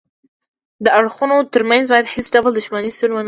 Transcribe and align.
د 0.85 0.85
اړخونو 0.99 1.35
ترمنځ 1.53 1.85
باید 1.93 2.11
هیڅ 2.13 2.27
ډول 2.33 2.51
دښمني 2.55 2.89
شتون 2.95 3.09
ونلري 3.11 3.19